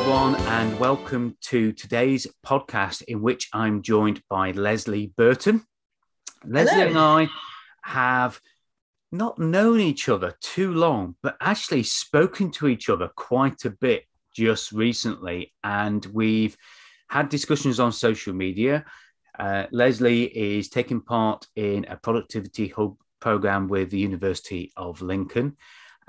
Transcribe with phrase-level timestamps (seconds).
[0.00, 5.62] Everyone, and welcome to today's podcast, in which I'm joined by Leslie Burton.
[6.42, 7.28] Leslie and I
[7.82, 8.40] have
[9.12, 14.04] not known each other too long, but actually spoken to each other quite a bit
[14.34, 15.52] just recently.
[15.62, 16.56] And we've
[17.10, 18.86] had discussions on social media.
[19.38, 25.58] Uh, Leslie is taking part in a productivity hub program with the University of Lincoln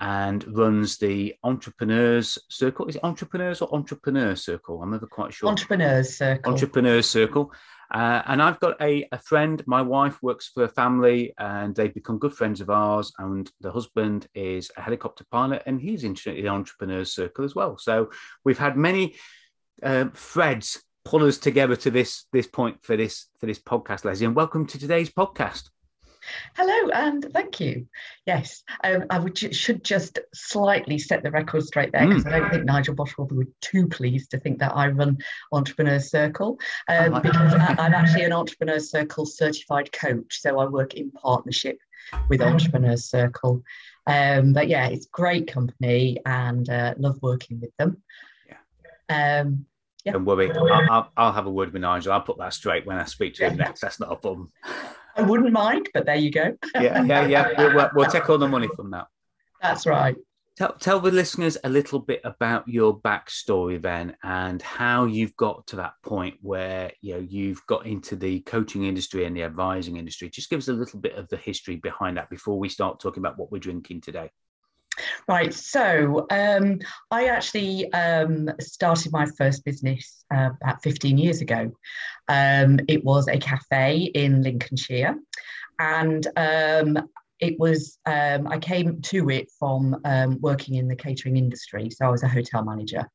[0.02, 2.88] and runs the Entrepreneurs Circle.
[2.88, 4.82] Is it Entrepreneurs or Entrepreneur Circle?
[4.82, 5.48] I'm never quite sure.
[5.48, 6.52] Entrepreneurs Circle.
[6.52, 7.54] Entrepreneurs Circle.
[7.94, 11.94] Uh, and I've got a, a friend, my wife works for a family and they've
[11.94, 13.14] become good friends of ours.
[13.20, 17.78] And the husband is a helicopter pilot and he's in the Entrepreneurs Circle as well.
[17.78, 18.10] So
[18.44, 19.16] we've had many
[19.84, 24.26] uh, threads pull us together to this this point for this for this podcast, Leslie.
[24.26, 25.70] And welcome to today's podcast.
[26.56, 27.88] Hello, and thank you.
[28.26, 32.34] Yes, um, I would should just slightly set the record straight there because mm.
[32.34, 35.18] I don't think Nigel Bosch will be too pleased to think that I run
[35.52, 40.66] Entrepreneur Circle um, oh, because I, am actually an Entrepreneur Circle certified coach, so I
[40.66, 41.78] work in partnership
[42.30, 43.64] with Entrepreneur Circle.
[44.08, 48.02] Um, but yeah, it's great company and uh, love working with them.
[48.48, 49.42] Yeah.
[49.42, 49.66] Um,
[50.04, 50.14] yeah.
[50.14, 52.12] Don't worry, I'll, I'll, I'll, have a word with Nigel.
[52.12, 53.82] I'll put that straight when I speak to him next.
[53.82, 54.52] That's not a problem.
[55.16, 56.56] I wouldn't mind, but there you go.
[56.76, 57.74] yeah, yeah, yeah.
[57.74, 59.08] We'll, we'll, take all the money from that.
[59.62, 60.16] That's right.
[60.58, 65.66] Tell, tell the listeners a little bit about your backstory then and how you've got
[65.68, 69.98] to that point where you know you've got into the coaching industry and the advising
[69.98, 70.30] industry.
[70.30, 73.22] Just give us a little bit of the history behind that before we start talking
[73.22, 74.30] about what we're drinking today.
[75.28, 75.54] Right.
[75.54, 76.80] So um,
[77.10, 81.72] I actually um, started my first business uh, about 15 years ago.
[82.28, 85.16] Um, it was a cafe in Lincolnshire.
[85.80, 87.10] And um,
[87.40, 91.90] it was, um, I came to it from um, working in the catering industry.
[91.90, 93.08] So I was a hotel manager.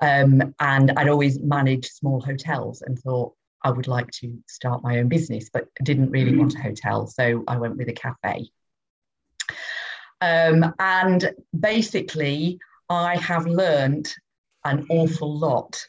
[0.00, 3.34] and I'd always managed small hotels and thought,
[3.64, 7.06] I would like to start my own business, but didn't really want a hotel.
[7.06, 8.50] So I went with a cafe.
[10.22, 14.14] Um, and basically, I have learned
[14.64, 15.84] an awful lot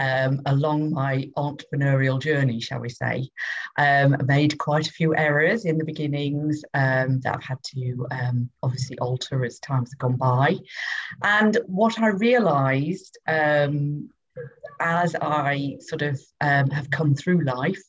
[0.00, 3.30] um, along my entrepreneurial journey, shall we say.
[3.78, 8.50] Um, made quite a few errors in the beginnings um, that I've had to um,
[8.62, 10.56] obviously alter as times have gone by.
[11.22, 14.10] And what I realised um,
[14.80, 17.82] as I sort of um, have come through life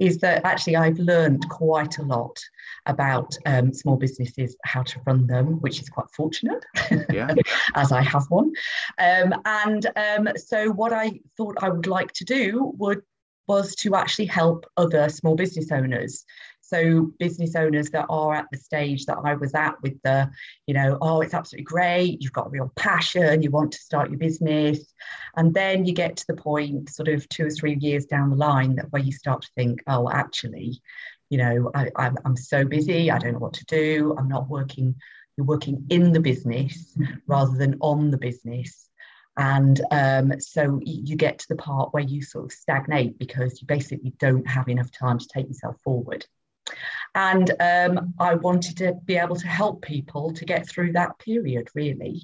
[0.00, 2.36] is that actually I've learned quite a lot
[2.86, 6.64] about um, small businesses, how to run them, which is quite fortunate,
[7.10, 7.34] yeah.
[7.74, 8.50] as I have one.
[8.98, 13.02] Um, and um, so, what I thought I would like to do would
[13.46, 16.24] was to actually help other small business owners
[16.70, 20.30] so business owners that are at the stage that I was at with the,
[20.66, 22.22] you know, oh, it's absolutely great.
[22.22, 23.42] You've got a real passion.
[23.42, 24.94] You want to start your business.
[25.36, 28.36] And then you get to the point sort of two or three years down the
[28.36, 30.80] line that where you start to think, oh, actually,
[31.28, 33.10] you know, I, I'm, I'm so busy.
[33.10, 34.14] I don't know what to do.
[34.16, 34.94] I'm not working.
[35.36, 38.88] You're working in the business rather than on the business.
[39.36, 43.66] And um, so you get to the part where you sort of stagnate because you
[43.66, 46.26] basically don't have enough time to take yourself forward.
[47.14, 51.68] And um, I wanted to be able to help people to get through that period,
[51.74, 52.22] really.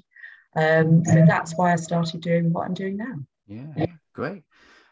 [0.55, 3.15] Um, so that's why I started doing what I'm doing now.
[3.47, 4.43] Yeah, great.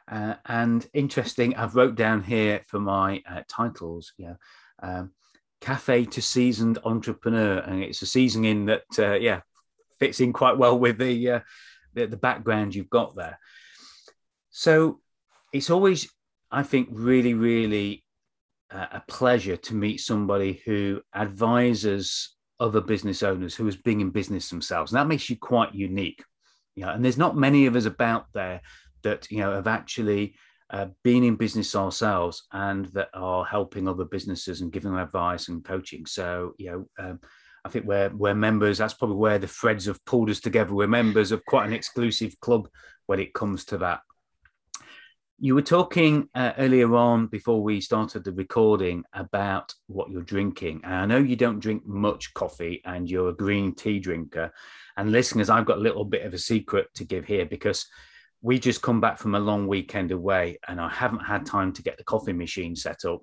[0.07, 4.35] Uh, and interesting, I've wrote down here for my uh, titles, yeah,
[4.83, 5.11] um,
[5.61, 9.41] cafe to seasoned entrepreneur, and it's a seasoning that, uh, yeah,
[9.99, 11.39] fits in quite well with the, uh,
[11.95, 13.39] the the background you've got there.
[14.51, 15.01] So
[15.51, 16.07] it's always,
[16.51, 18.04] I think, really, really
[18.72, 24.50] a pleasure to meet somebody who advises other business owners who has been in business
[24.50, 24.91] themselves.
[24.91, 26.23] And that makes you quite unique.
[26.76, 28.62] You know, and there's not many of us about there
[29.03, 30.35] that you know have actually
[30.70, 35.47] uh, been in business ourselves and that are helping other businesses and giving them advice
[35.47, 36.06] and coaching.
[36.06, 37.20] So you know, um,
[37.64, 38.78] I think we're we're members.
[38.78, 40.73] That's probably where the threads have pulled us together.
[40.73, 42.68] We're members of quite an exclusive club
[43.06, 44.02] when it comes to that.
[45.37, 50.79] You were talking uh, earlier on before we started the recording about what you're drinking.
[50.85, 54.53] And I know you don't drink much coffee and you're a green tea drinker.
[54.96, 57.85] And listeners, I've got a little bit of a secret to give here because
[58.41, 61.84] we just come back from a long weekend away, and I haven't had time to
[61.84, 63.22] get the coffee machine set up.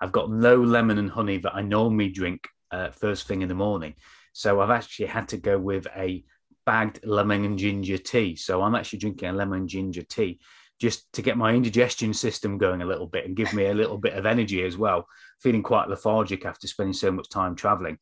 [0.00, 3.54] I've got low lemon and honey that I normally drink uh, first thing in the
[3.54, 3.94] morning.
[4.34, 6.22] So I've actually had to go with a
[6.64, 8.36] bagged lemon and ginger tea.
[8.36, 10.38] So I'm actually drinking a lemon ginger tea
[10.80, 13.98] just to get my indigestion system going a little bit and give me a little
[13.98, 15.06] bit of energy as well.
[15.40, 17.98] Feeling quite lethargic after spending so much time traveling.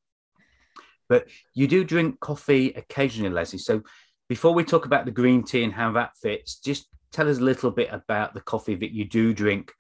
[1.08, 3.58] But you do drink coffee occasionally, Leslie.
[3.58, 3.82] So
[4.28, 7.42] before we talk about the green tea and how that fits, just tell us a
[7.42, 9.72] little bit about the coffee that you do drink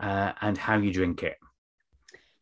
[0.00, 1.36] uh, and how you drink it.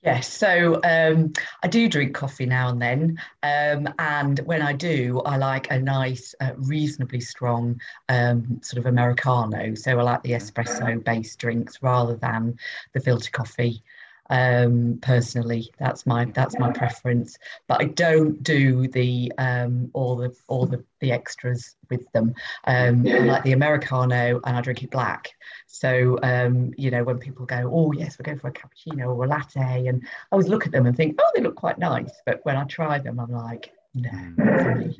[0.02, 1.32] Yes, so um,
[1.64, 5.78] I do drink coffee now and then, um, and when I do, I like a
[5.80, 9.74] nice, uh, reasonably strong um, sort of americano.
[9.74, 12.58] So I like the espresso-based drinks rather than
[12.92, 13.82] the filter coffee
[14.30, 15.70] um, personally.
[15.78, 17.38] That's my that's my preference.
[17.66, 22.34] But I don't do the um, all the all the, the extras with them.
[22.64, 25.30] Um, I like the americano and I drink it black.
[25.66, 29.24] So um, you know when people go, oh yes, we're going for a cappuccino or
[29.24, 32.12] a latte, and I always look at them and think, oh, they look quite nice.
[32.26, 34.90] But when I try them, I'm like, no.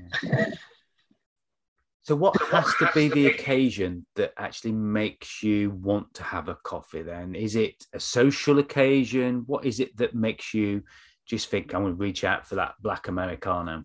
[2.09, 6.55] So, what has to be the occasion that actually makes you want to have a
[6.55, 7.03] coffee?
[7.03, 9.43] Then is it a social occasion?
[9.45, 10.85] What is it that makes you
[11.27, 13.85] just think I'm going to reach out for that black americano?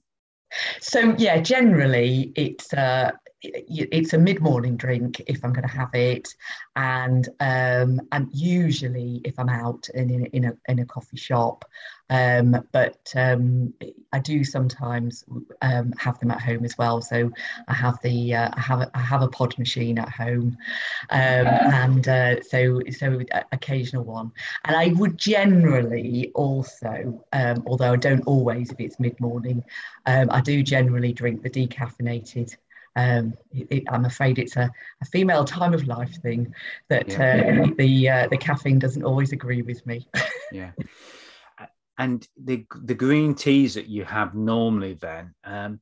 [0.79, 3.11] So yeah, generally it's uh,
[3.41, 6.29] it's a mid-morning drink if I'm going to have it,
[6.77, 11.65] and um, and usually if I'm out in, in a in a coffee shop,
[12.09, 13.73] um, but um,
[14.11, 15.23] I do sometimes
[15.61, 17.01] um, have them at home as well.
[17.01, 17.31] So
[17.67, 20.57] I have the uh, I have a, I have a pod machine at home,
[21.09, 23.21] um, and uh, so so
[23.51, 24.31] occasional one.
[24.65, 29.63] And I would generally also, um, although I don't always if it's mid morning,
[30.05, 32.55] um, I do generally drink the decaffeinated
[32.95, 34.71] um, it, I'm afraid it's a,
[35.01, 36.53] a, female time of life thing
[36.89, 37.63] that yeah.
[37.63, 40.07] uh, the uh, the caffeine doesn't always agree with me.
[40.51, 40.71] yeah,
[41.97, 45.79] and the the green teas that you have normally, then, um,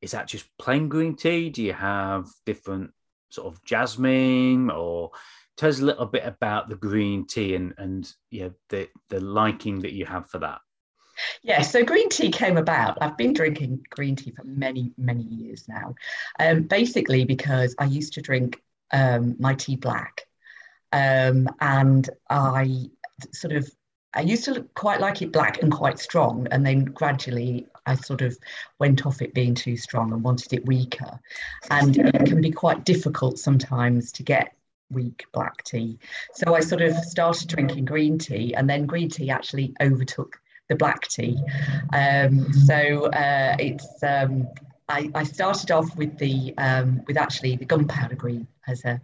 [0.00, 1.50] is that just plain green tea?
[1.50, 2.92] Do you have different
[3.30, 5.10] sort of jasmine or
[5.56, 9.20] tell us a little bit about the green tea and and you know, the the
[9.20, 10.60] liking that you have for that?
[11.42, 12.98] Yeah, so green tea came about.
[13.00, 15.94] I've been drinking green tea for many, many years now.
[16.40, 18.60] Um, basically, because I used to drink
[18.92, 20.22] um, my tea black.
[20.92, 22.90] Um, and I
[23.32, 23.70] sort of
[24.14, 27.94] I used to look, quite like it black and quite strong, and then gradually I
[27.94, 28.38] sort of
[28.78, 31.18] went off it being too strong and wanted it weaker.
[31.70, 34.54] And it can be quite difficult sometimes to get
[34.90, 35.98] weak black tea.
[36.34, 40.38] So I sort of started drinking green tea, and then green tea actually overtook
[40.68, 41.38] the black tea.
[41.92, 44.48] Um, so uh, it's um,
[44.88, 49.00] I, I, started off with the um, with actually the gunpowder green as a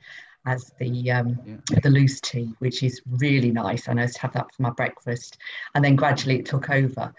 [0.48, 1.78] as the um, yeah.
[1.82, 3.86] the loose tea, which is really nice.
[3.86, 5.38] And I used to have that for my breakfast,
[5.74, 7.12] and then gradually it took over.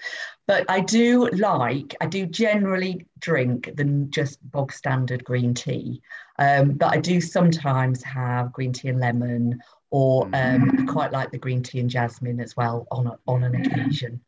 [0.48, 6.02] But I do like, I do generally drink the just bog standard green tea,
[6.40, 9.62] um, but I do sometimes have green tea and lemon,
[9.92, 13.44] or um, I quite like the green tea and jasmine as well on a, on
[13.44, 14.22] an occasion.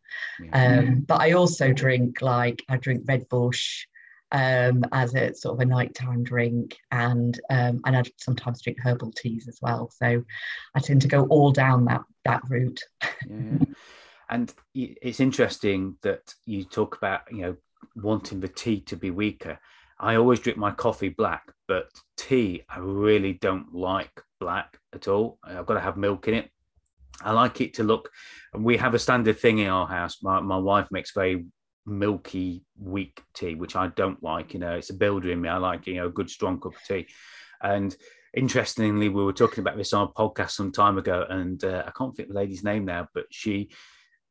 [0.54, 3.88] Um, but I also drink like I drink red bush
[4.32, 9.12] um, as a sort of a nighttime drink, and um, and I sometimes drink herbal
[9.12, 9.90] teas as well.
[9.90, 10.24] So
[10.76, 12.82] I tend to go all down that that route.
[13.30, 13.58] yeah.
[14.30, 17.56] And it's interesting that you talk about you know
[17.96, 19.60] wanting the tea to be weaker.
[20.00, 25.38] I always drink my coffee black, but tea I really don't like black at all.
[25.44, 26.50] I've got to have milk in it.
[27.24, 28.10] I like it to look.
[28.54, 30.18] We have a standard thing in our house.
[30.24, 31.46] My, my wife makes very
[31.86, 34.54] milky, weak tea, which I don't like.
[34.54, 35.50] You know, it's a builder in me.
[35.50, 37.08] I like, you know, a good, strong cup of tea.
[37.62, 37.96] And
[38.34, 41.92] interestingly, we were talking about this on a podcast some time ago, and uh, I
[41.92, 43.72] can't think the lady's name now, but she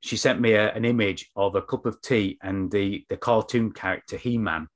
[0.02, 3.72] she sent me a, an image of a cup of tea and the the cartoon
[3.72, 4.68] character He Man,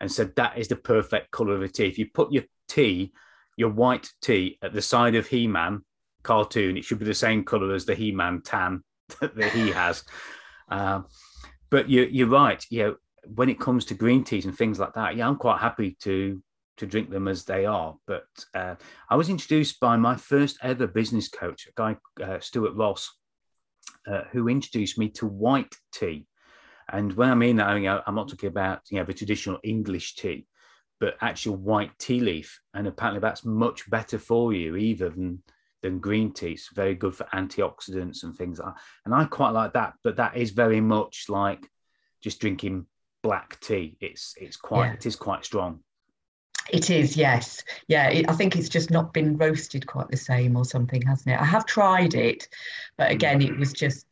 [0.00, 1.86] and said that is the perfect color of a tea.
[1.86, 3.12] If you put your tea,
[3.56, 5.82] your white tea, at the side of He Man
[6.22, 8.82] cartoon, it should be the same color as the He Man tan
[9.20, 10.04] that, he has.
[10.68, 11.06] Um,
[11.70, 12.64] but you, you're right.
[12.70, 12.96] You know,
[13.34, 16.42] when it comes to green teas and things like that, yeah, I'm quite happy to
[16.78, 17.96] to drink them as they are.
[18.06, 18.24] But
[18.54, 18.74] uh,
[19.08, 23.10] I was introduced by my first ever business coach, a guy uh, Stuart Ross,
[24.10, 26.26] uh, who introduced me to white tea.
[26.90, 29.58] And when I mean that, I mean, I'm not talking about you know the traditional
[29.62, 30.46] English tea,
[30.98, 32.60] but actual white tea leaf.
[32.74, 35.42] And apparently, that's much better for you, either than
[35.82, 36.52] than green tea.
[36.52, 38.82] It's very good for antioxidants and things like that.
[39.04, 41.66] And I quite like that, but that is very much like
[42.22, 42.86] just drinking
[43.22, 43.96] black tea.
[44.00, 44.92] It's it's quite yeah.
[44.94, 45.80] it is quite strong.
[46.68, 47.64] It is, yes.
[47.88, 51.34] Yeah, it, I think it's just not been roasted quite the same or something, hasn't
[51.34, 51.40] it?
[51.40, 52.46] I have tried it,
[52.96, 54.06] but again, it was just,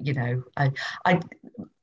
[0.00, 0.70] you know, I,
[1.04, 1.20] I,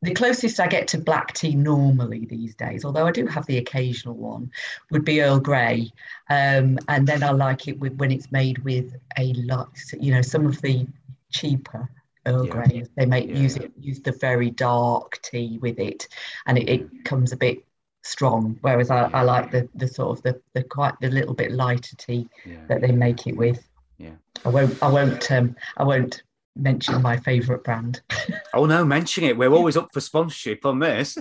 [0.01, 3.57] the closest I get to black tea normally these days, although I do have the
[3.57, 4.51] occasional one,
[4.91, 5.91] would be Earl Grey,
[6.29, 10.21] um, and then I like it with when it's made with a lot, you know,
[10.21, 10.87] some of the
[11.31, 11.89] cheaper
[12.25, 12.51] Earl yeah.
[12.51, 12.85] Grey.
[12.95, 13.37] They make yeah.
[13.37, 16.07] use it use the very dark tea with it,
[16.45, 17.63] and it, it comes a bit
[18.03, 18.57] strong.
[18.61, 19.09] Whereas I, yeah.
[19.13, 22.29] I like the the sort of the, the quite the little bit lighter tea
[22.67, 23.67] that they make it with.
[23.97, 24.15] Yeah.
[24.45, 26.23] I won't I won't um I won't
[26.59, 28.01] mention my favourite brand.
[28.53, 29.37] oh no, mention it.
[29.37, 31.17] We're always up for sponsorship on this.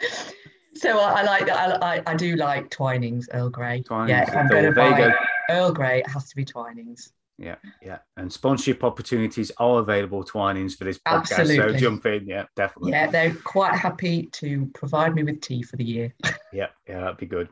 [0.74, 3.82] so I, I like I, I, I do like Twinings Earl Grey.
[3.82, 4.08] Twinings.
[4.08, 5.14] Yeah, I'm going to buy
[5.50, 6.00] Earl Grey.
[6.00, 7.10] It has to be Twinings.
[7.38, 7.98] Yeah, yeah.
[8.16, 11.38] And sponsorship opportunities are available, Twinings, for this podcast.
[11.38, 11.74] Absolutely.
[11.74, 12.26] So jump in.
[12.26, 12.90] Yeah, definitely.
[12.90, 16.14] Yeah, they're quite happy to provide me with tea for the year.
[16.52, 17.48] yeah, yeah, that'd be good.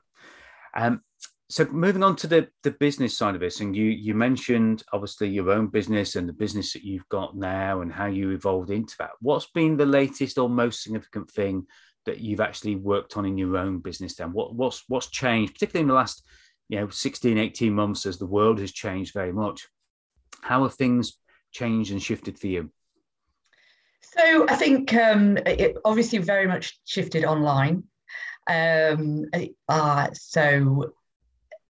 [0.75, 1.03] Um,
[1.49, 5.29] so moving on to the, the business side of this, and you you mentioned obviously
[5.29, 8.97] your own business and the business that you've got now and how you evolved into
[8.99, 9.11] that.
[9.21, 11.67] What's been the latest or most significant thing
[12.05, 14.33] that you've actually worked on in your own business then?
[14.33, 16.27] What what's what's changed, particularly in the last
[16.69, 19.69] you know 16, 18 months as the world has changed very much?
[20.41, 21.17] How have things
[21.53, 22.73] changed and shifted for you?
[24.01, 27.85] So I think um, it obviously very much shifted online.
[28.49, 29.27] Um,
[29.69, 30.95] uh, so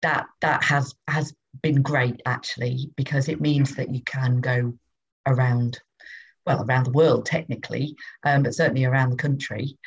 [0.04, 4.74] that that has has been great actually because it means that you can go
[5.26, 5.80] around,
[6.46, 9.78] well, around the world technically, um, but certainly around the country.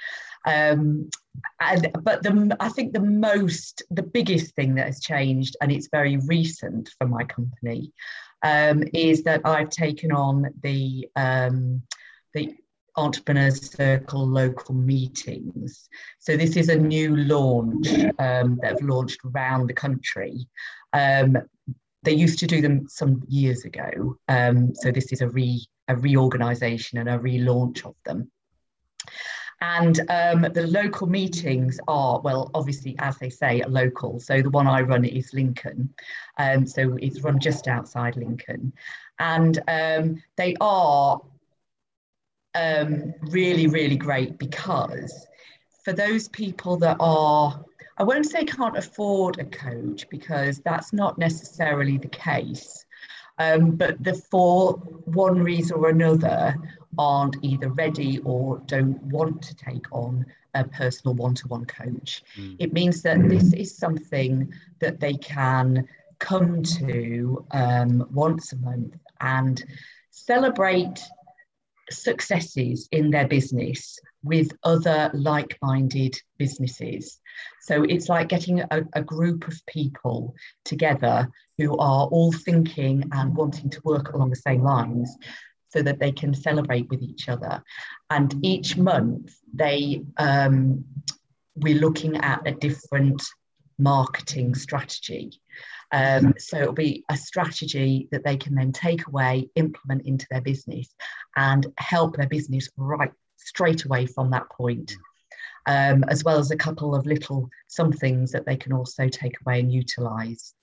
[0.45, 1.09] Um,
[1.61, 5.89] and but the I think the most the biggest thing that has changed, and it's
[5.91, 7.91] very recent for my company,
[8.41, 11.83] um, is that I've taken on the um,
[12.33, 12.55] the
[12.97, 15.87] Entrepreneurs Circle local meetings.
[16.19, 17.87] So this is a new launch
[18.19, 20.47] um, that have launched around the country.
[20.93, 21.37] Um,
[22.03, 24.17] they used to do them some years ago.
[24.27, 28.29] Um, so this is a re a reorganisation and a relaunch of them.
[29.61, 34.19] And um, the local meetings are, well, obviously, as they say, local.
[34.19, 35.93] So the one I run is Lincoln.
[36.37, 38.73] Um, so it's run just outside Lincoln.
[39.19, 41.19] And um, they are
[42.57, 45.27] um, really, really great because
[45.83, 47.63] for those people that are,
[47.97, 52.85] I won't say can't afford a coach because that's not necessarily the case.
[53.39, 54.73] Um, but the for
[55.05, 56.55] one reason or another
[56.97, 62.23] aren't either ready or don't want to take on a personal one-to-one coach.
[62.35, 62.55] Mm.
[62.57, 65.87] It means that this is something that they can
[66.17, 69.63] come to um, once a month and
[70.09, 70.99] celebrate
[71.89, 77.19] successes in their business with other like-minded businesses.
[77.61, 83.35] So it's like getting a, a, group of people together who are all thinking and
[83.35, 85.15] wanting to work along the same lines
[85.69, 87.61] so that they can celebrate with each other.
[88.09, 90.85] And each month, they um,
[91.55, 93.21] we're looking at a different
[93.77, 95.39] marketing strategy.
[95.91, 100.41] Um, so it'll be a strategy that they can then take away, implement into their
[100.41, 100.93] business,
[101.35, 104.93] and help their business right straight away from that point.
[105.65, 109.35] Um, as well as a couple of little some things that they can also take
[109.41, 110.53] away and utilize.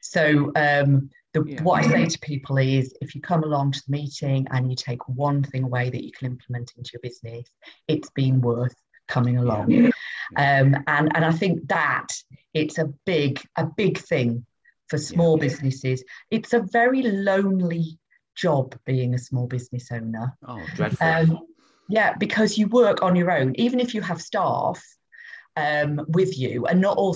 [0.00, 1.62] So um, the, yeah.
[1.62, 4.76] what I say to people is if you come along to the meeting and you
[4.76, 7.46] take one thing away that you can implement into your business,
[7.88, 8.76] it's been worth
[9.08, 9.70] coming along.
[9.70, 9.90] Yeah.
[10.36, 12.08] Um, and, and I think that
[12.52, 14.46] it's a big, a big thing
[14.88, 15.48] for small yeah.
[15.48, 16.04] businesses.
[16.30, 17.98] It's a very lonely
[18.34, 20.36] job being a small business owner.
[20.46, 21.06] Oh, dreadful.
[21.06, 21.38] Um,
[21.88, 24.82] yeah, because you work on your own, even if you have staff
[25.56, 27.14] um, with you, and not all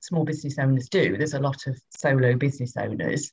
[0.00, 1.16] small business owners do.
[1.16, 3.32] There's a lot of solo business owners.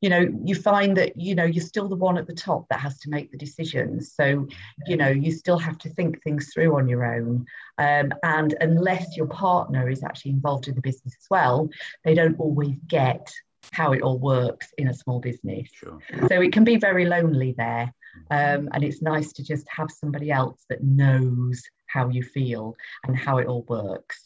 [0.00, 2.80] You know, you find that, you know, you're still the one at the top that
[2.80, 4.12] has to make the decisions.
[4.12, 4.46] So,
[4.86, 7.46] you know, you still have to think things through on your own.
[7.78, 11.70] Um, and unless your partner is actually involved in the business as well,
[12.04, 13.32] they don't always get
[13.72, 15.68] how it all works in a small business.
[15.72, 15.98] Sure.
[16.28, 17.92] So it can be very lonely there.
[18.30, 23.16] Um, and it's nice to just have somebody else that knows how you feel and
[23.16, 24.20] how it all works.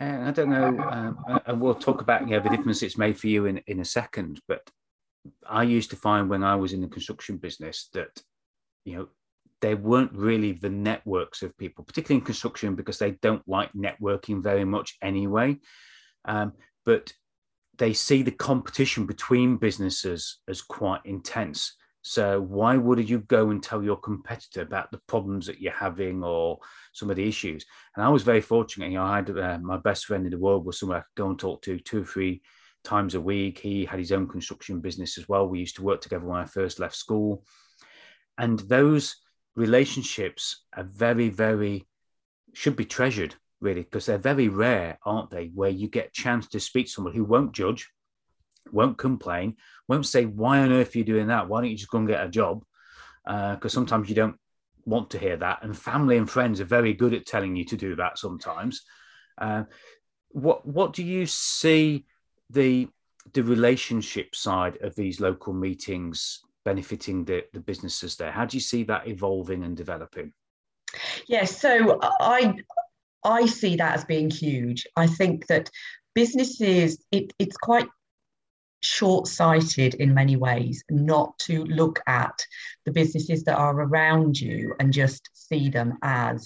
[0.00, 3.18] Yeah, I don't know, um, and we'll talk about you know, the difference it's made
[3.18, 4.40] for you in, in a second.
[4.46, 4.68] But
[5.48, 8.20] I used to find when I was in the construction business that
[8.84, 9.08] you know
[9.60, 14.42] there weren't really the networks of people, particularly in construction, because they don't like networking
[14.42, 15.56] very much anyway.
[16.24, 16.52] Um,
[16.84, 17.12] but
[17.78, 21.76] they see the competition between businesses as quite intense.
[22.02, 26.24] So why would you go and tell your competitor about the problems that you're having
[26.24, 26.58] or
[26.92, 27.64] some of the issues?
[27.94, 28.90] And I was very fortunate.
[28.90, 31.22] You know, I had uh, my best friend in the world was someone I could
[31.22, 32.42] go and talk to two or three
[32.84, 33.58] times a week.
[33.58, 35.48] He had his own construction business as well.
[35.48, 37.44] We used to work together when I first left school,
[38.38, 39.16] and those
[39.54, 41.86] relationships are very, very
[42.54, 45.50] should be treasured really because they're very rare, aren't they?
[45.54, 47.88] Where you get a chance to speak to someone who won't judge,
[48.70, 49.56] won't complain,
[49.88, 51.48] won't say, Why on earth are you doing that?
[51.48, 52.64] Why don't you just go and get a job?
[53.24, 54.36] Because uh, sometimes you don't
[54.84, 55.60] want to hear that.
[55.62, 58.82] And family and friends are very good at telling you to do that sometimes.
[59.38, 59.64] Uh,
[60.30, 62.06] what what do you see
[62.52, 62.88] the
[63.34, 68.32] the relationship side of these local meetings benefiting the, the businesses there?
[68.32, 70.32] How do you see that evolving and developing?
[71.26, 72.54] Yes, so I
[73.24, 74.86] I see that as being huge.
[74.96, 75.70] I think that
[76.14, 77.88] businesses it, it's quite
[78.84, 82.44] short-sighted in many ways not to look at
[82.84, 86.44] the businesses that are around you and just see them as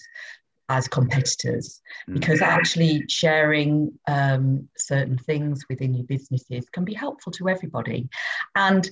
[0.69, 2.15] as competitors mm.
[2.15, 8.09] because actually sharing um, certain things within your businesses can be helpful to everybody
[8.55, 8.91] and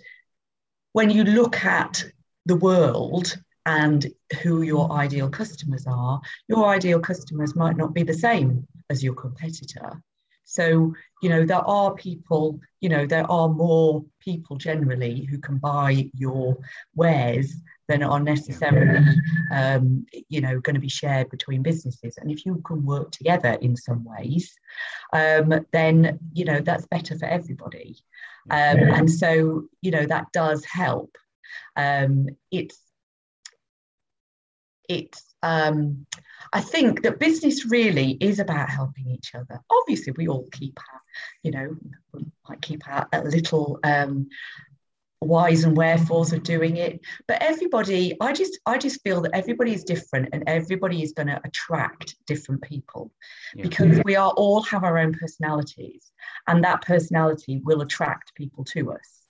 [0.93, 2.05] when you look at
[2.47, 4.07] the world and
[4.43, 9.15] who your ideal customers are, your ideal customers might not be the same as your
[9.15, 10.03] competitor.
[10.45, 15.59] So, you know, there are people, you know, there are more people generally who can
[15.59, 16.59] buy your
[16.95, 17.55] wares
[17.89, 19.05] than are necessarily,
[19.53, 22.17] um, you know, going to be shared between businesses.
[22.19, 24.55] And if you can work together in some ways,
[25.13, 27.97] um, then, you know, that's better for everybody.
[28.51, 31.17] Um, and so, you know, that does help.
[31.77, 32.79] Um, it's
[34.89, 36.07] it's um,
[36.53, 39.61] I think that business really is about helping each other.
[39.71, 41.01] Obviously, we all keep our,
[41.43, 41.77] you know,
[42.49, 44.29] might keep our a little um,
[45.27, 49.73] whys and wherefores of doing it, but everybody, I just, I just feel that everybody
[49.73, 53.13] is different, and everybody is going to attract different people,
[53.55, 53.63] yeah.
[53.63, 56.13] because we are all have our own personalities,
[56.47, 59.21] and that personality will attract people to us.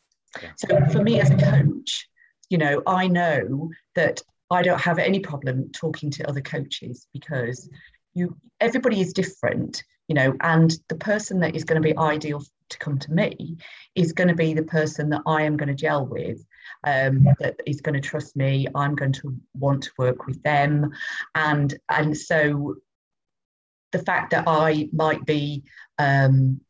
[0.42, 0.50] Yeah.
[0.56, 2.08] So for me as a coach,
[2.50, 4.20] you know, I know that
[4.50, 7.68] I don't have any problem talking to other coaches because
[8.14, 12.42] you everybody is different, you know, and the person that is going to be ideal
[12.70, 13.56] to come to me
[13.94, 16.44] is going to be the person that I am going to gel with,
[16.84, 18.66] um, that is going to trust me.
[18.74, 20.90] I'm going to want to work with them,
[21.34, 22.76] and and so
[23.92, 25.62] the fact that I might be
[25.98, 26.60] um,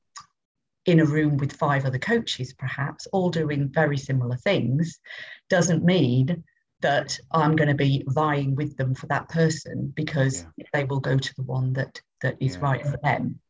[0.87, 5.01] in a room with five other coaches, perhaps all doing very similar things,
[5.49, 6.45] doesn't mean
[6.83, 10.67] that I'm going to be vying with them for that person because yeah.
[10.75, 12.61] they will go to the one that that is yeah.
[12.61, 13.41] right for them.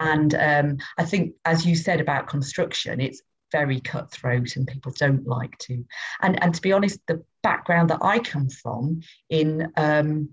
[0.00, 5.26] And um, I think, as you said about construction, it's very cutthroat and people don't
[5.26, 5.84] like to.
[6.22, 10.30] And and to be honest, the background that I come from in um,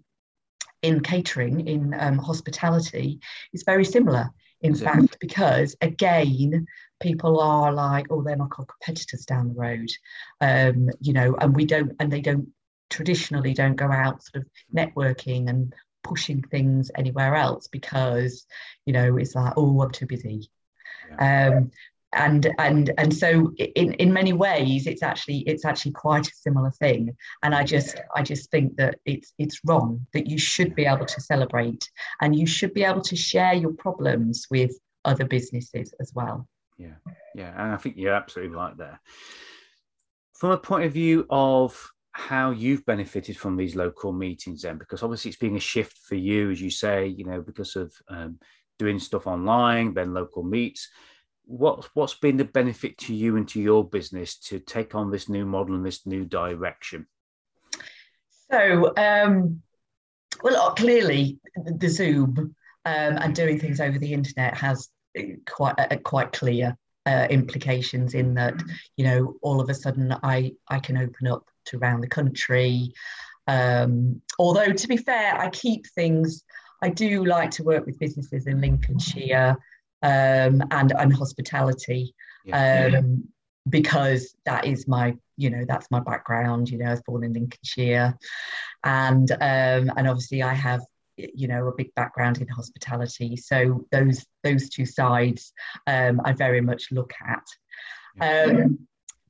[0.82, 3.20] in catering, in um, hospitality,
[3.54, 4.30] is very similar.
[4.62, 5.18] In is fact, it?
[5.20, 6.66] because again,
[7.02, 9.90] people are like, oh, they're my competitors down the road,
[10.42, 12.48] um, you know, and we don't, and they don't
[12.90, 15.74] traditionally don't go out sort of networking and
[16.06, 18.46] pushing things anywhere else because,
[18.86, 20.50] you know, it's like, oh, I'm too busy.
[21.10, 21.58] Yeah.
[21.58, 21.72] Um,
[22.14, 26.72] and and and so in in many ways it's actually it's actually quite a similar
[26.72, 27.14] thing
[27.44, 31.06] and i just i just think that it's it's wrong that you should be able
[31.06, 31.90] to celebrate
[32.22, 34.72] and you should be able to share your problems with
[35.04, 36.96] other businesses as well yeah,
[37.34, 39.00] yeah, and I think you're absolutely right there.
[40.34, 45.04] From a point of view of how you've benefited from these local meetings, then, because
[45.04, 48.40] obviously it's been a shift for you, as you say, you know, because of um,
[48.80, 50.88] doing stuff online, then local meets.
[51.44, 55.28] What what's been the benefit to you and to your business to take on this
[55.28, 57.06] new model and this new direction?
[58.50, 59.62] So, um,
[60.42, 62.38] well, clearly the Zoom
[62.86, 64.88] um, and doing things over the internet has
[65.46, 68.56] quite uh, quite clear uh, implications in that
[68.98, 72.94] you know all of a sudden I I can open up to around the country.
[73.48, 76.44] Um, although to be fair, I keep things.
[76.82, 79.58] I do like to work with businesses in Lincolnshire
[80.02, 82.14] um, and and hospitality
[82.46, 82.92] yeah.
[82.94, 83.24] um,
[83.70, 86.70] because that is my you know that's my background.
[86.70, 88.18] You know, I was born in Lincolnshire,
[88.84, 90.82] and um, and obviously I have
[91.18, 93.36] you know a big background in hospitality.
[93.36, 95.54] So those those two sides
[95.88, 97.44] um, i very much look at.
[98.22, 98.80] Um,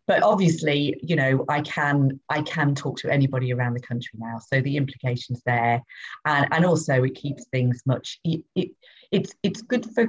[0.07, 4.39] but obviously you know i can i can talk to anybody around the country now.
[4.39, 5.81] So the implications there.
[6.25, 8.69] And and also it keeps things much it, it
[9.11, 10.07] it's it's good for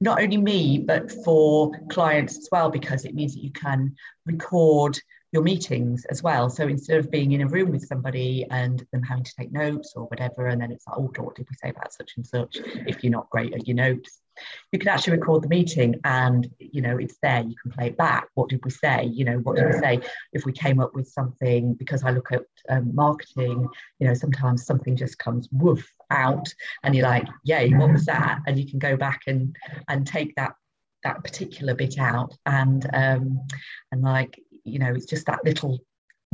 [0.00, 3.94] not only me but for clients as well because it means that you can
[4.26, 4.98] record
[5.36, 6.48] your meetings as well.
[6.48, 9.92] So instead of being in a room with somebody and them having to take notes
[9.94, 12.56] or whatever, and then it's like, oh, what did we say about such and such?
[12.86, 14.22] If you're not great at your notes,
[14.72, 17.42] you can actually record the meeting and you know it's there.
[17.42, 18.28] You can play it back.
[18.32, 19.04] What did we say?
[19.04, 20.00] You know what did we say
[20.32, 21.74] if we came up with something?
[21.74, 23.68] Because i look at um, marketing
[23.98, 28.40] you know sometimes something just comes woof out and you're like yay what was that?
[28.46, 29.56] And you can go back and
[29.88, 30.54] and take that
[31.06, 33.40] that particular bit out and um
[33.92, 35.78] and like you know it's just that little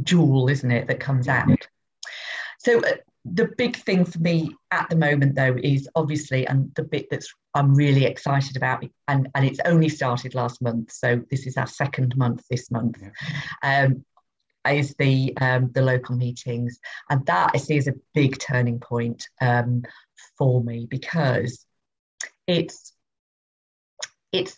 [0.02, 1.68] jewel isn't it that comes out.
[2.58, 2.92] So uh,
[3.24, 7.32] the big thing for me at the moment though is obviously and the bit that's
[7.54, 11.66] i'm really excited about and and it's only started last month so this is our
[11.66, 13.84] second month this month yeah.
[13.84, 14.04] um,
[14.70, 16.78] is the um, the local meetings.
[17.10, 19.82] And that i see as a big turning point um,
[20.36, 21.64] for me because
[22.46, 22.92] it's
[24.32, 24.56] it's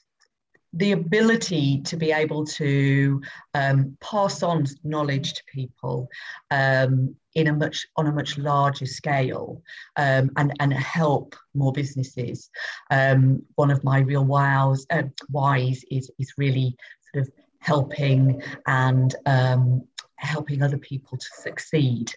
[0.76, 3.20] the ability to be able to
[3.54, 6.08] um, pass on knowledge to people
[6.50, 9.62] um, in a much on a much larger scale
[9.96, 12.50] um, and and help more businesses.
[12.90, 16.76] Um, one of my real wows uh, whys is is really
[17.12, 19.82] sort of helping and um,
[20.16, 22.12] helping other people to succeed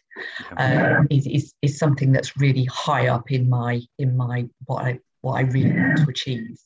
[0.57, 4.99] uh, is, is, is something that's really high up in my in my what I
[5.21, 6.59] what I really want to achieve.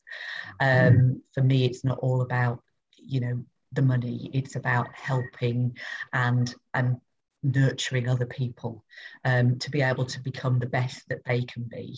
[0.60, 2.62] Um, for me, it's not all about
[2.96, 4.30] you know the money.
[4.34, 5.78] It's about helping
[6.14, 6.98] and and
[7.44, 8.84] nurturing other people
[9.26, 11.98] um, to be able to become the best that they can be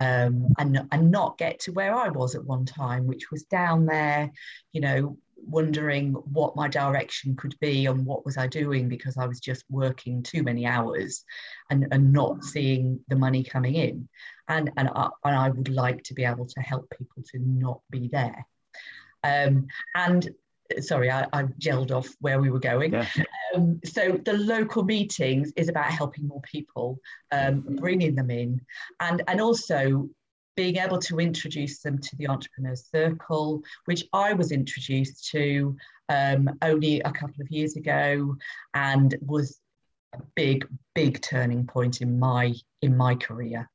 [0.00, 3.86] um, and, and not get to where I was at one time, which was down
[3.86, 4.32] there,
[4.72, 9.26] you know, wondering what my direction could be and what was I doing because I
[9.26, 11.24] was just working too many hours
[11.70, 14.08] and, and not seeing the money coming in.
[14.48, 17.80] And, and, I, and I would like to be able to help people to not
[17.90, 18.46] be there.
[19.24, 20.28] Um, and
[20.80, 22.92] sorry, I, I gelled off where we were going.
[22.92, 23.06] Yeah.
[23.54, 26.98] Um, so the local meetings is about helping more people,
[27.30, 28.60] um, bringing them in,
[29.00, 30.08] and and also
[30.56, 35.76] being able to introduce them to the entrepreneur circle, which I was introduced to
[36.08, 38.36] um, only a couple of years ago,
[38.74, 39.60] and was
[40.14, 43.70] a big, big turning point in my in my career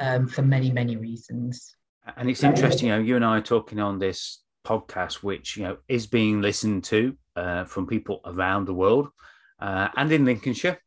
[0.00, 1.74] um, for many, many reasons.
[2.16, 5.64] And it's interesting, you know, you and I are talking on this podcast, which you
[5.64, 9.08] know is being listened to uh, from people around the world
[9.60, 10.78] uh, and in Lincolnshire.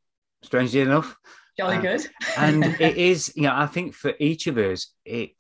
[0.44, 1.16] Strangely enough,
[1.58, 2.02] jolly uh, good.
[2.38, 5.32] and it is, you know, I think for each of us, it,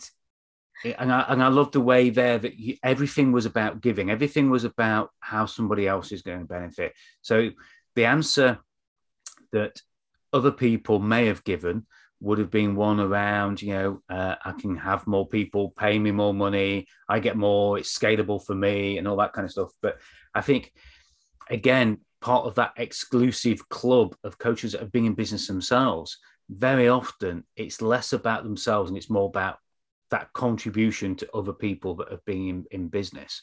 [0.83, 4.09] it and I and I love the way there that you, everything was about giving.
[4.09, 6.93] Everything was about how somebody else is going to benefit.
[7.21, 7.49] So
[7.95, 8.59] the answer
[9.51, 9.81] that
[10.33, 11.85] other people may have given
[12.21, 16.11] would have been one around, you know, uh, I can have more people pay me
[16.11, 19.71] more money, I get more, it's scalable for me, and all that kind of stuff.
[19.81, 19.97] But
[20.33, 20.71] I think,
[21.49, 26.17] again, part of that exclusive club of coaches that have been in business themselves,
[26.49, 29.57] very often it's less about themselves and it's more about
[30.11, 33.41] that contribution to other people that have been in, in business.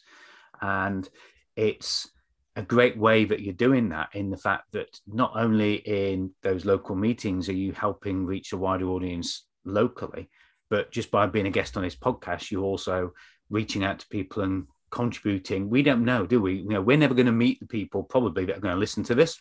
[0.61, 1.09] And
[1.57, 2.09] it's
[2.57, 6.65] a great way that you're doing that in the fact that not only in those
[6.65, 10.29] local meetings are you helping reach a wider audience locally,
[10.71, 13.13] but just by being a guest on this podcast, you're also
[13.49, 15.71] reaching out to people and contributing.
[15.71, 16.55] We don't know, do we?
[16.55, 19.05] You know, we're never going to meet the people probably that are going to listen
[19.05, 19.41] to this.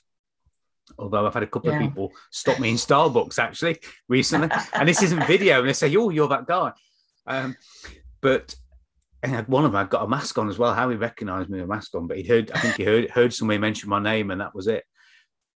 [0.98, 1.78] Although I've had a couple yeah.
[1.78, 5.94] of people stop me in Starbucks actually recently, and this isn't video, and they say,
[5.96, 6.72] "Oh, you're that guy."
[7.26, 7.58] Um,
[8.22, 8.56] but
[9.24, 10.74] and one of them had got a mask on as well.
[10.74, 13.10] How he recognised me with a mask on, but he heard, I think he heard
[13.10, 14.86] heard somebody mention my name, and that was it.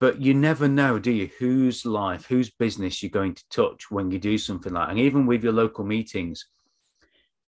[0.00, 1.30] But you never know, do you?
[1.38, 4.88] Whose life, whose business you're going to touch when you do something like.
[4.88, 6.46] And even with your local meetings,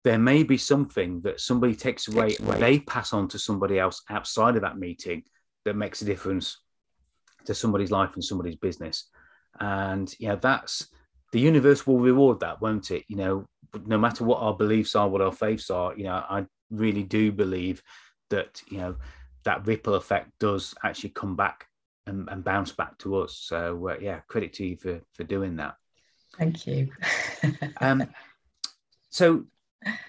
[0.03, 2.59] there may be something that somebody takes away, takes away.
[2.59, 5.23] they pass on to somebody else outside of that meeting
[5.65, 6.57] that makes a difference
[7.45, 9.09] to somebody's life and somebody's business.
[9.59, 10.88] And yeah, that's
[11.31, 13.03] the universe will reward that, won't it?
[13.07, 13.45] You know,
[13.85, 17.31] no matter what our beliefs are, what our faiths are, you know, I really do
[17.31, 17.83] believe
[18.29, 18.95] that, you know,
[19.43, 21.67] that ripple effect does actually come back
[22.07, 23.38] and, and bounce back to us.
[23.38, 25.75] So, uh, yeah, credit to you for, for doing that.
[26.38, 26.89] Thank you.
[27.81, 28.07] um,
[29.09, 29.45] so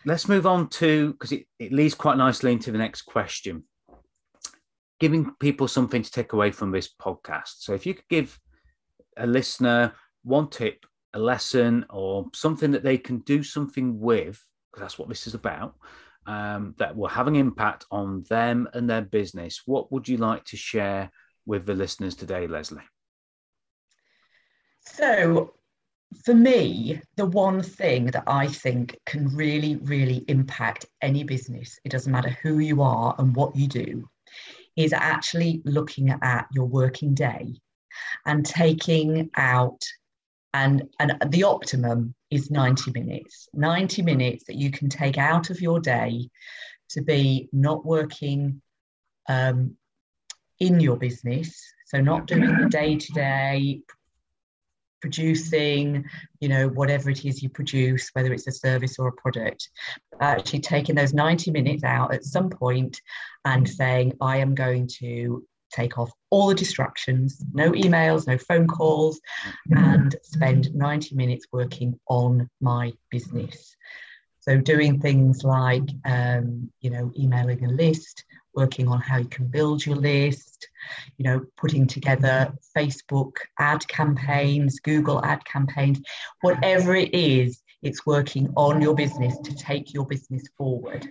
[0.04, 3.64] let's move on to, because it, it leads quite nicely into the next question.
[4.98, 7.58] Giving people something to take away from this podcast.
[7.58, 8.38] So if you could give
[9.16, 14.82] a listener one tip a lesson or something that they can do something with, because
[14.82, 15.74] that's what this is about,
[16.26, 20.44] um, that will have an impact on them and their business, what would you like
[20.44, 21.10] to share
[21.46, 22.82] with the listeners today, Leslie?
[24.82, 25.54] So,
[26.24, 31.90] for me, the one thing that I think can really, really impact any business, it
[31.90, 34.08] doesn't matter who you are and what you do,
[34.76, 37.54] is actually looking at your working day
[38.26, 39.82] and taking out
[40.52, 43.48] and and the optimum is 90 minutes.
[43.54, 46.28] 90 minutes that you can take out of your day
[46.90, 48.60] to be not working
[49.28, 49.76] um,
[50.58, 51.56] in your business.
[51.86, 53.82] So not doing the day to day
[55.00, 56.04] producing
[56.40, 59.70] you know whatever it is you produce whether it's a service or a product
[60.20, 63.00] actually taking those 90 minutes out at some point
[63.44, 68.66] and saying i am going to take off all the distractions no emails no phone
[68.66, 69.20] calls
[69.70, 73.76] and spend 90 minutes working on my business.
[74.40, 79.46] So doing things like um, you know emailing a list working on how you can
[79.46, 80.68] build your list,
[81.18, 86.00] you know, putting together Facebook ad campaigns, Google ad campaigns,
[86.40, 91.08] whatever it is, it's working on your business to take your business forward.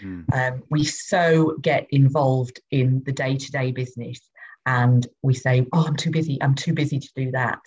[0.00, 0.24] Mm.
[0.32, 4.20] Um, we so get involved in the day to day business
[4.66, 7.58] and we say, Oh, I'm too busy, I'm too busy to do that.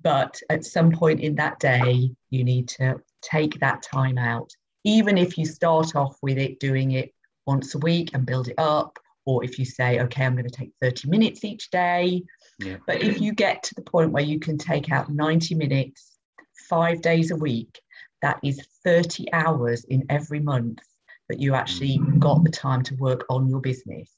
[0.00, 4.50] But at some point in that day, you need to take that time out.
[4.84, 7.12] Even if you start off with it doing it
[7.46, 8.98] once a week and build it up.
[9.24, 12.22] Or if you say, okay, I'm going to take 30 minutes each day.
[12.58, 12.76] Yeah.
[12.86, 16.16] But if you get to the point where you can take out 90 minutes,
[16.68, 17.80] five days a week,
[18.22, 20.78] that is 30 hours in every month
[21.28, 24.10] that you actually got the time to work on your business.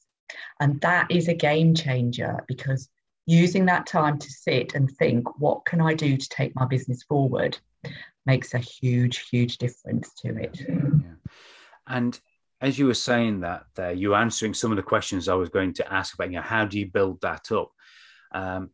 [0.61, 2.89] And that is a game changer because
[3.27, 7.03] using that time to sit and think, what can I do to take my business
[7.03, 7.59] forward,
[8.27, 10.61] makes a huge, huge difference to it.
[10.67, 11.11] Yeah.
[11.87, 12.21] And
[12.61, 15.49] as you were saying that there, you were answering some of the questions I was
[15.49, 17.71] going to ask about, you know, how do you build that up?
[18.33, 18.71] Um,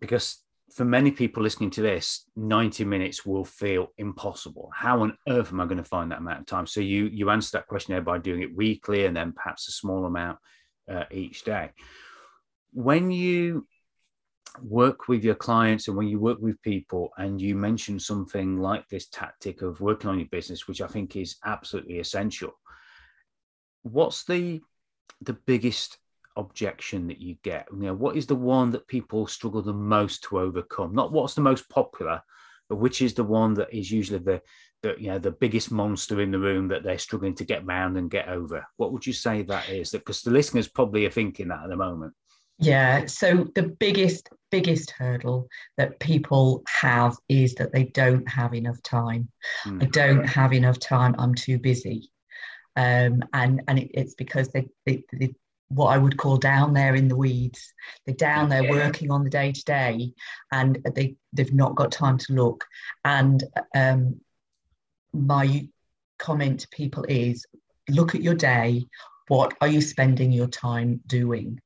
[0.00, 0.42] because
[0.74, 4.70] for many people listening to this, 90 minutes will feel impossible.
[4.74, 6.66] How on earth am I going to find that amount of time?
[6.66, 9.72] So you you answer that question there by doing it weekly and then perhaps a
[9.72, 10.38] small amount
[10.90, 11.70] uh, each day.
[12.72, 13.66] When you
[14.62, 18.88] work with your clients and when you work with people and you mention something like
[18.88, 22.52] this tactic of working on your business, which I think is absolutely essential,
[23.86, 24.60] what's the
[25.22, 25.98] the biggest
[26.36, 27.66] objection that you get?
[27.72, 30.94] You know, what is the one that people struggle the most to overcome?
[30.94, 32.22] Not what's the most popular,
[32.68, 34.42] but which is the one that is usually the
[34.82, 37.96] the you know the biggest monster in the room that they're struggling to get round
[37.96, 38.66] and get over.
[38.76, 39.90] What would you say that is?
[39.90, 42.12] That because the listeners probably are thinking that at the moment.
[42.58, 43.06] Yeah.
[43.06, 49.28] So the biggest biggest hurdle that people have is that they don't have enough time.
[49.66, 49.82] Mm.
[49.82, 51.14] I don't have enough time.
[51.18, 52.10] I'm too busy
[52.76, 55.34] um, and and it, it's because they, they, they,
[55.68, 57.72] what I would call down there in the weeds.
[58.04, 60.12] They're down there working on the day to day,
[60.52, 62.64] and they they've not got time to look.
[63.04, 63.42] And
[63.74, 64.20] um,
[65.12, 65.68] my
[66.18, 67.46] comment to people is,
[67.88, 68.86] look at your day.
[69.28, 71.60] What are you spending your time doing?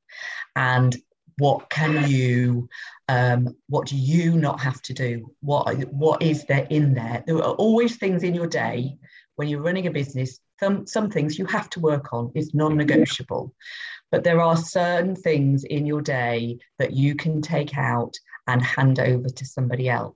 [0.55, 0.95] And
[1.37, 2.69] what can you
[3.07, 7.37] um, what do you not have to do what what is there in there there
[7.37, 8.95] are always things in your day
[9.37, 12.77] when you're running a business some, some things you have to work on, it's non
[12.77, 13.53] negotiable.
[14.11, 18.99] But there are certain things in your day that you can take out and hand
[18.99, 20.15] over to somebody else.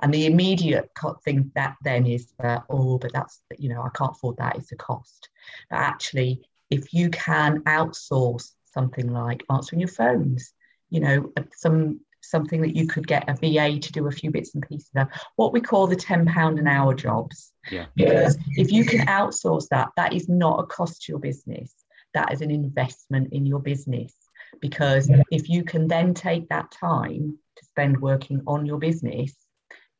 [0.00, 0.90] And the immediate
[1.24, 4.72] thing that then is that, oh, but that's, you know, I can't afford that, it's
[4.72, 5.28] a cost.
[5.70, 10.52] But actually, if you can outsource something like answering your phones,
[10.90, 14.30] you know, uh, some something that you could get a VA to do a few
[14.30, 17.52] bits and pieces of, what we call the £10 an hour jobs.
[17.70, 17.86] Yeah.
[17.94, 21.72] Because if you can outsource that, that is not a cost to your business.
[22.14, 24.14] That is an investment in your business.
[24.60, 29.34] Because if you can then take that time to spend working on your business,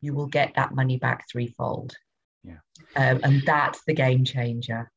[0.00, 1.94] you will get that money back threefold.
[2.44, 2.58] Yeah.
[2.94, 4.90] Um, and that's the game changer.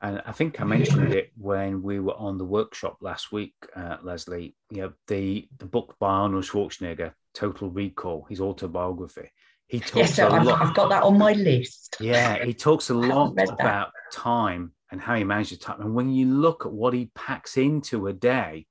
[0.00, 3.96] And I think I mentioned it when we were on the workshop last week, uh,
[4.02, 4.54] Leslie.
[4.70, 9.30] You know, the the book by Arnold Schwarzenegger, Total Recall, his autobiography.
[9.66, 10.62] He talks yes, so a I've, lot.
[10.62, 11.96] I've got that on my list.
[12.00, 15.80] Yeah, he talks a lot about time and how he manages time.
[15.80, 18.66] And when you look at what he packs into a day,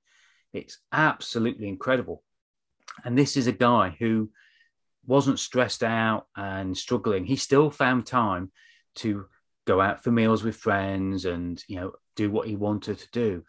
[0.54, 2.24] it's absolutely incredible.
[3.04, 4.32] And this is a guy who
[5.06, 7.26] wasn't stressed out and struggling.
[7.26, 8.52] He still found time
[8.96, 9.28] to
[9.68, 13.44] go out for meals with friends and you know do what he wanted to do.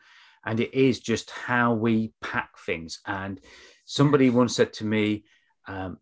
[0.44, 3.00] And it is just how we pack things.
[3.06, 3.40] And
[3.86, 5.24] somebody once said to me
[5.66, 5.98] um,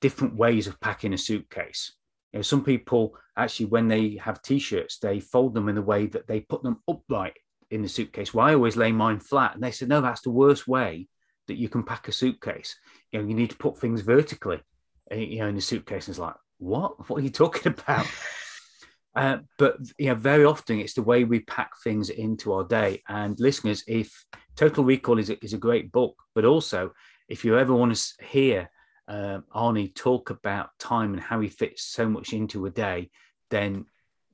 [0.00, 1.92] different ways of packing a suitcase.
[2.32, 6.06] You know some people actually when they have t-shirts they fold them in the way
[6.06, 7.36] that they put them upright
[7.70, 8.32] in the suitcase.
[8.32, 9.54] Well i always lay mine flat.
[9.54, 11.08] And they said no that's the worst way
[11.48, 12.76] that you can pack a suitcase.
[13.10, 14.60] You know you need to put things vertically
[15.10, 16.08] eh, you know in the suitcase.
[16.08, 17.08] And it's like what?
[17.08, 18.06] What are you talking about
[19.14, 23.02] Uh, but you know, very often it's the way we pack things into our day.
[23.08, 24.24] And listeners, if
[24.56, 26.92] Total Recall is a, is a great book, but also
[27.28, 28.70] if you ever want to hear
[29.08, 33.10] uh, Arnie talk about time and how he fits so much into a day,
[33.50, 33.84] then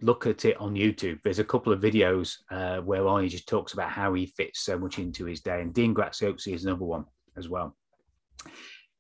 [0.01, 1.21] look at it on YouTube.
[1.23, 4.79] There's a couple of videos uh, where Arnie just talks about how he fits so
[4.79, 7.05] much into his day, and Dean Graziosi is another one
[7.37, 7.77] as well.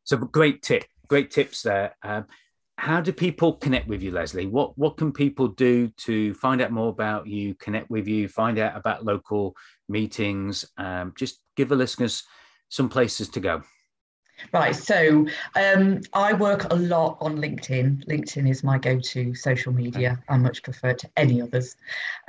[0.04, 1.94] So great tip, great tips there.
[2.02, 2.26] Um,
[2.78, 4.46] how do people connect with you, Lesley?
[4.46, 8.56] What what can people do to find out more about you, connect with you, find
[8.56, 9.56] out about local
[9.88, 10.64] meetings?
[10.76, 12.22] Um, just give the listeners
[12.68, 13.62] some places to go.
[14.52, 14.76] Right.
[14.76, 18.06] So um, I work a lot on LinkedIn.
[18.06, 20.22] LinkedIn is my go to social media.
[20.28, 21.74] I much prefer to any others.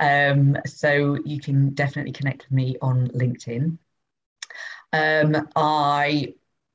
[0.00, 3.78] Um, so you can definitely connect with me on LinkedIn.
[4.92, 6.34] Um, I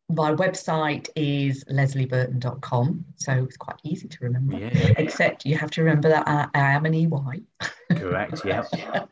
[0.09, 4.59] my website is lesleyburton.com, so it's quite easy to remember.
[4.59, 4.93] Yeah.
[4.97, 7.41] Except you have to remember that I, I am an EY.
[7.89, 8.41] Correct.
[8.45, 8.65] Yeah.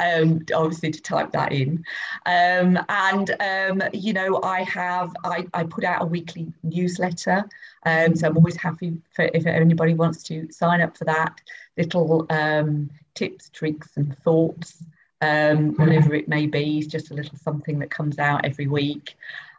[0.00, 1.84] um, obviously to type that in,
[2.26, 7.48] um, and um, you know I have I, I put out a weekly newsletter,
[7.86, 11.40] um, so I'm always happy for if anybody wants to sign up for that.
[11.76, 14.82] Little um, tips, tricks, and thoughts.
[15.20, 19.16] Um, whatever it may be, it's just a little something that comes out every week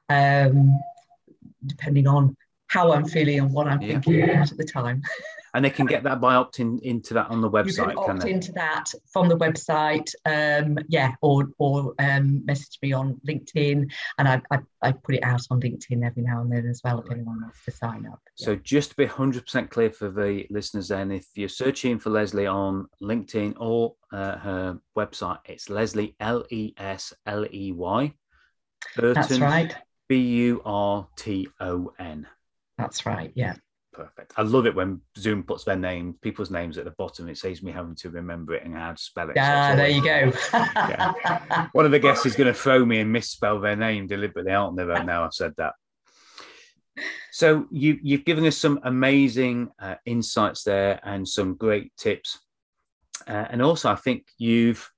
[0.09, 0.79] um,
[1.65, 2.35] depending on
[2.67, 3.99] how I'm feeling and what I'm yeah.
[3.99, 5.01] thinking about at the time.
[5.53, 7.67] and they can get that by opting into that on the website.
[7.67, 12.77] You can opt can into that from the website, um, yeah, or or um, message
[12.81, 16.51] me on LinkedIn, and I, I, I put it out on LinkedIn every now and
[16.51, 18.19] then as well if anyone wants to sign up.
[18.37, 18.45] Yeah.
[18.45, 22.11] So just to be hundred percent clear for the listeners, then, if you're searching for
[22.11, 28.13] Lesley on LinkedIn or uh, her website, it's Lesley L E S L E Y.
[28.95, 29.75] That's right.
[30.09, 32.27] B U R T O N.
[32.77, 33.31] That's right.
[33.35, 33.55] Yeah.
[33.93, 34.33] Perfect.
[34.37, 37.27] I love it when Zoom puts their name, people's names at the bottom.
[37.27, 39.35] It saves me having to remember it and how to spell it.
[39.35, 40.31] Yeah, so there you go.
[40.53, 41.67] yeah.
[41.73, 44.77] One of the guests is going to throw me and misspell their name deliberately, aren't
[44.77, 44.85] they?
[44.85, 45.73] Now I've said that.
[47.31, 52.39] So you, you've given us some amazing uh, insights there and some great tips.
[53.27, 54.89] Uh, and also, I think you've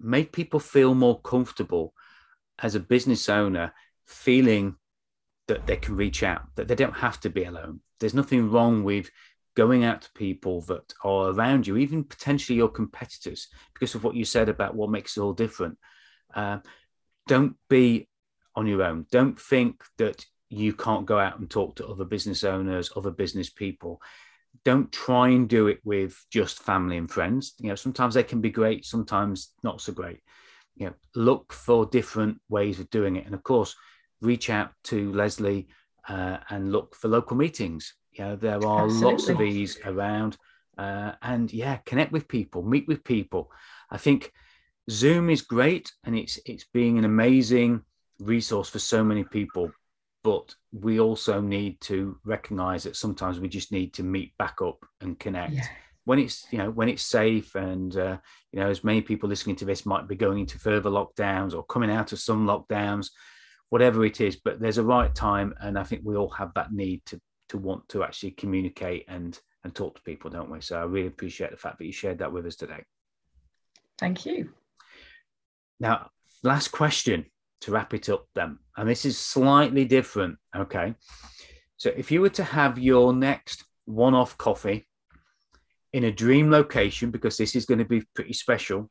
[0.00, 1.92] made people feel more comfortable
[2.58, 3.72] as a business owner
[4.10, 4.76] feeling
[5.48, 7.80] that they can reach out, that they don't have to be alone.
[7.98, 9.10] There's nothing wrong with
[9.56, 14.14] going out to people that are around you, even potentially your competitors, because of what
[14.14, 15.78] you said about what makes it all different.
[16.34, 16.58] Uh,
[17.26, 18.08] don't be
[18.54, 19.06] on your own.
[19.10, 23.50] Don't think that you can't go out and talk to other business owners, other business
[23.50, 24.00] people.
[24.64, 27.54] Don't try and do it with just family and friends.
[27.58, 30.20] You know, sometimes they can be great, sometimes not so great.
[30.76, 33.26] You know, look for different ways of doing it.
[33.26, 33.76] And of course,
[34.20, 35.68] reach out to Lesley
[36.08, 37.94] uh, and look for local meetings.
[38.12, 39.10] You know, there are Absolutely.
[39.10, 40.36] lots of these around.
[40.76, 43.50] Uh, and yeah, connect with people, meet with people.
[43.90, 44.32] I think
[44.90, 47.82] Zoom is great and it's it's being an amazing
[48.18, 49.70] resource for so many people.
[50.22, 54.84] But we also need to recognize that sometimes we just need to meet back up
[55.00, 55.52] and connect.
[55.52, 55.66] Yeah.
[56.04, 58.18] When it's you know when it's safe and uh,
[58.52, 61.62] you know as many people listening to this might be going into further lockdowns or
[61.64, 63.10] coming out of some lockdowns,
[63.70, 66.72] whatever it is but there's a right time and i think we all have that
[66.72, 67.18] need to
[67.50, 70.60] to want to actually communicate and and talk to people don't we?
[70.60, 72.82] So i really appreciate the fact that you shared that with us today.
[73.98, 74.52] Thank you.
[75.80, 76.10] Now
[76.42, 77.26] last question
[77.62, 80.94] to wrap it up then and this is slightly different okay?
[81.76, 84.86] So if you were to have your next one-off coffee
[85.92, 88.90] in a dream location because this is going to be pretty special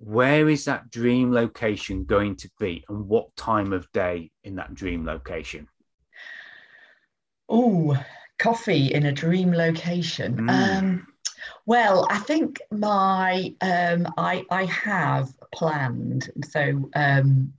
[0.00, 4.74] where is that dream location going to be and what time of day in that
[4.74, 5.68] dream location?
[7.50, 8.02] Oh,
[8.38, 10.36] coffee in a dream location.
[10.38, 10.78] Mm.
[10.78, 11.06] Um,
[11.66, 17.52] well, I think my um, I I have planned so um,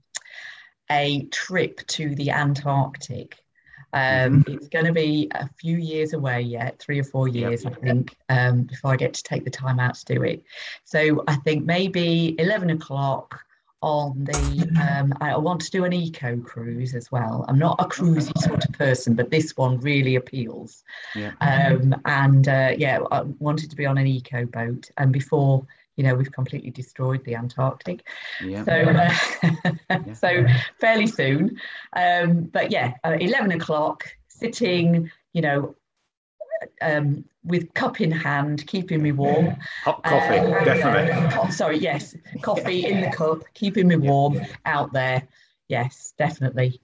[0.90, 3.36] a trip to the Antarctic
[3.92, 4.52] um, mm-hmm.
[4.52, 7.76] It's going to be a few years away yet, three or four years, yep.
[7.76, 10.42] I think, um, before I get to take the time out to do it.
[10.84, 13.38] So I think maybe 11 o'clock
[13.82, 17.44] on the, um, I want to do an eco cruise as well.
[17.48, 20.84] I'm not a cruisy sort of person, but this one really appeals.
[21.14, 21.32] Yeah.
[21.40, 24.88] Um, and uh, yeah, I wanted to be on an eco boat.
[24.96, 25.66] And before
[25.96, 28.06] you know we've completely destroyed the Antarctic.
[28.44, 28.64] Yeah.
[28.64, 30.12] So, uh, yeah.
[30.14, 30.46] so
[30.80, 31.58] fairly soon.
[31.94, 35.74] Um, but yeah, uh, eleven o'clock, sitting, you know,
[36.80, 39.56] um, with cup in hand, keeping me warm.
[39.84, 41.12] Hot coffee, uh, definitely.
[41.12, 45.26] Uh, sorry, yes, coffee in the cup, keeping me warm out there.
[45.68, 46.80] Yes, definitely.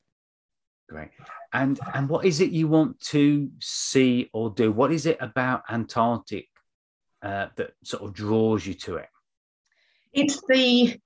[0.88, 1.10] Great.
[1.52, 4.72] And and what is it you want to see or do?
[4.72, 6.48] What is it about Antarctic
[7.22, 9.08] uh, that sort of draws you to it?
[10.12, 10.98] It's the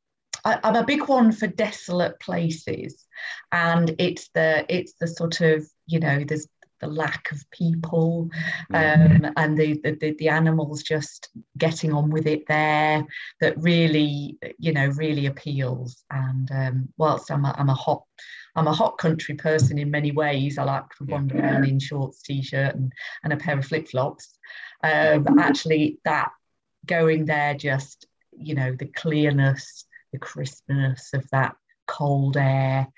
[0.45, 3.07] I, am a big one for desolate places,
[3.53, 6.49] and it's the it's the sort of you know there's
[6.81, 8.29] the lack of people
[8.75, 13.07] um, and the, the the animals just getting on with it there
[13.41, 16.05] that really you know really appeals.
[16.11, 18.03] And um, whilst I'm a, I'm a hot
[18.57, 22.21] I'm a hot country person in many ways I like to wander around in shorts
[22.23, 22.93] t-shirt and,
[23.25, 24.39] and a pair of flip-flops
[24.83, 26.31] um, actually that
[26.87, 31.57] going there just you know the clearness the crispness of that
[31.87, 32.89] cold air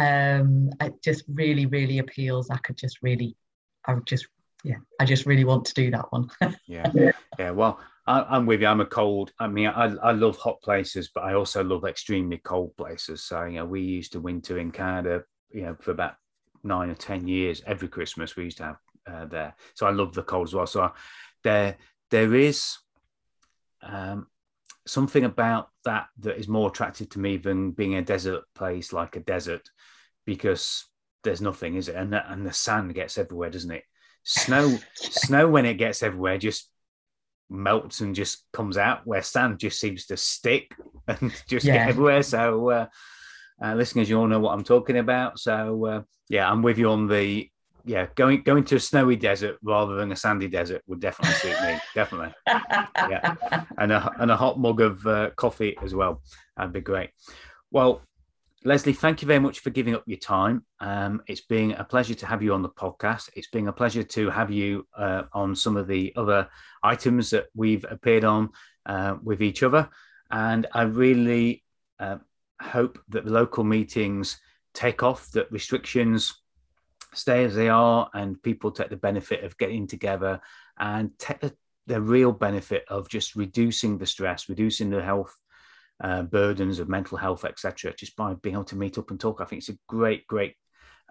[0.00, 2.50] um, it just really, really appeals.
[2.50, 3.36] I could just really,
[3.84, 4.26] I would just,
[4.64, 6.30] yeah, I just really want to do that one.
[6.66, 6.90] yeah,
[7.38, 7.50] yeah.
[7.50, 8.66] Well, I, am with you.
[8.66, 9.32] I'm a cold.
[9.38, 13.22] I mean, I, I love hot places, but I also love extremely cold places.
[13.24, 16.14] So you know, we used to winter in Canada, you know, for about
[16.62, 17.62] nine or ten years.
[17.66, 18.76] Every Christmas we used to have
[19.06, 19.54] uh, there.
[19.74, 20.66] So I love the cold as well.
[20.66, 20.90] So I,
[21.42, 21.76] there,
[22.10, 22.76] there is
[23.82, 24.26] um,
[24.86, 29.16] something about that that is more attractive to me than being a desert place like
[29.16, 29.68] a desert
[30.26, 30.86] because
[31.24, 31.96] there's nothing, is it?
[31.96, 33.84] And the, and the sand gets everywhere, doesn't it?
[34.24, 36.70] Snow, snow when it gets everywhere just
[37.48, 39.06] melts and just comes out.
[39.06, 40.74] Where sand just seems to stick
[41.08, 41.74] and just yeah.
[41.74, 42.22] get everywhere.
[42.22, 42.86] So, uh,
[43.62, 45.38] uh, listeners, you all know what I'm talking about.
[45.38, 47.50] So, uh, yeah, I'm with you on the
[47.84, 51.60] yeah going going to a snowy desert rather than a sandy desert would definitely suit
[51.62, 51.78] me.
[51.94, 53.34] definitely, yeah,
[53.78, 56.22] and a and a hot mug of uh, coffee as well.
[56.56, 57.10] That'd be great.
[57.70, 58.02] Well,
[58.62, 60.66] Lesley, thank you very much for giving up your time.
[60.80, 63.30] Um, it's been a pleasure to have you on the podcast.
[63.34, 66.46] It's been a pleasure to have you uh, on some of the other
[66.82, 68.50] items that we've appeared on
[68.84, 69.88] uh, with each other.
[70.30, 71.64] And I really
[71.98, 72.18] uh,
[72.60, 74.38] hope that the local meetings
[74.74, 76.39] take off, that restrictions
[77.14, 80.40] stay as they are, and people take the benefit of getting together
[80.78, 81.54] and take the,
[81.86, 85.34] the real benefit of just reducing the stress, reducing the health
[86.02, 89.40] uh, burdens of mental health, etc., just by being able to meet up and talk.
[89.40, 90.54] I think it's a great, great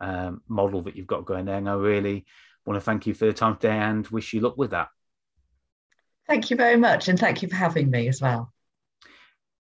[0.02, 1.58] um, model that you've got going there.
[1.58, 2.26] And I really
[2.66, 4.90] want to thank you for the time today and wish you luck with that.
[6.28, 7.08] Thank you very much.
[7.08, 8.54] And thank you for having me as well.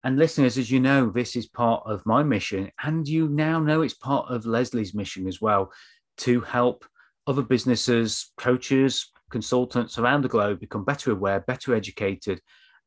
[0.05, 2.71] And listeners, as you know, this is part of my mission.
[2.83, 5.73] And you now know it's part of Lesley's mission as well
[6.19, 6.85] to help
[7.27, 12.41] other businesses, coaches, consultants around the globe become better aware, better educated,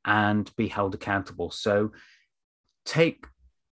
[0.05, 1.51] and be held accountable.
[1.51, 1.91] So
[2.85, 3.25] take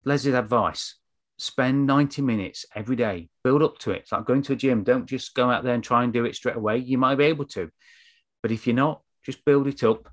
[0.05, 0.97] Lesley's advice.
[1.39, 3.99] Spend 90 minutes every day, build up to it.
[3.99, 4.85] It's like going to a gym.
[4.85, 6.79] Don't just go out there and try and do it straight away.
[6.79, 7.71] You might be able to.
[8.43, 10.09] But if you're not, just build it up.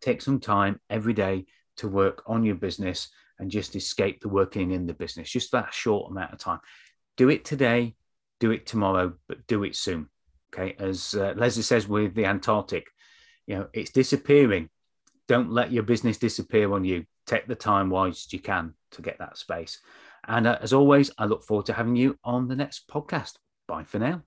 [0.00, 1.46] Take some time every day
[1.76, 3.08] to work on your business
[3.38, 6.58] and just escape the working in the business, just that short amount of time.
[7.16, 7.94] Do it today,
[8.42, 10.08] do it tomorrow, but do it soon.
[10.52, 10.74] Okay.
[10.76, 12.88] As uh, Lesley says with the Antarctic,
[13.46, 14.68] you know, it's disappearing.
[15.28, 19.20] Don't let your business disappear on you take the time whilst you can to get
[19.20, 19.78] that space.
[20.26, 23.34] And uh, as always, I look forward to having you on the next podcast.
[23.68, 24.22] Bye for now.